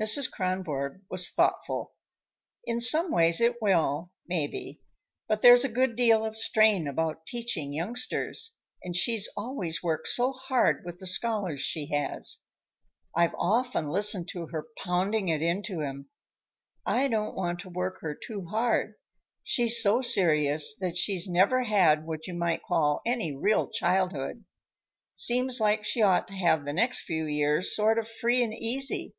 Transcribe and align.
Mrs. 0.00 0.30
Kronborg 0.30 1.02
was 1.10 1.28
thoughtful. 1.30 1.92
"In 2.64 2.80
some 2.80 3.12
ways 3.12 3.42
it 3.42 3.60
will, 3.60 4.10
maybe. 4.26 4.80
But 5.28 5.42
there's 5.42 5.62
a 5.66 5.68
good 5.68 5.94
deal 5.94 6.24
of 6.24 6.38
strain 6.38 6.88
about 6.88 7.26
teaching 7.26 7.74
youngsters, 7.74 8.56
and 8.82 8.96
she's 8.96 9.28
always 9.36 9.82
worked 9.82 10.08
so 10.08 10.32
hard 10.32 10.82
with 10.86 10.96
the 10.96 11.06
scholars 11.06 11.60
she 11.60 11.88
has. 11.88 12.38
I've 13.14 13.34
often 13.34 13.90
listened 13.90 14.28
to 14.30 14.46
her 14.46 14.64
pounding 14.78 15.28
it 15.28 15.42
into 15.42 15.82
'em. 15.82 16.08
I 16.86 17.06
don't 17.08 17.36
want 17.36 17.58
to 17.60 17.68
work 17.68 18.00
her 18.00 18.14
too 18.14 18.46
hard. 18.46 18.94
She's 19.44 19.82
so 19.82 20.00
serious 20.00 20.74
that 20.78 20.96
she's 20.96 21.28
never 21.28 21.64
had 21.64 22.06
what 22.06 22.26
you 22.26 22.32
might 22.32 22.62
call 22.62 23.02
any 23.04 23.36
real 23.36 23.68
childhood. 23.68 24.46
Seems 25.14 25.60
like 25.60 25.84
she 25.84 26.00
ought 26.00 26.26
to 26.28 26.34
have 26.34 26.64
the 26.64 26.72
next 26.72 27.00
few 27.00 27.26
years 27.26 27.76
sort 27.76 27.98
of 27.98 28.08
free 28.08 28.42
and 28.42 28.54
easy. 28.54 29.14